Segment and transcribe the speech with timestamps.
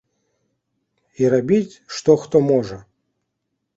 [1.23, 2.77] І рабіць што хто можа.